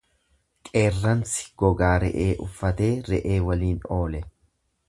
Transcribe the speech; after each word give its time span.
Qeerransi 0.69 1.43
gogaa 1.63 1.93
re'ee 2.05 2.31
uffatee 2.47 2.91
re'ee 3.11 3.39
waliin 3.51 3.79
oole. 3.99 4.25